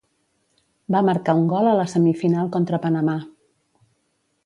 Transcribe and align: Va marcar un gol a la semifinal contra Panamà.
Va 0.95 1.01
marcar 1.09 1.35
un 1.41 1.45
gol 1.53 1.71
a 1.73 1.75
la 1.81 1.87
semifinal 1.93 2.53
contra 2.57 2.83
Panamà. 2.87 3.19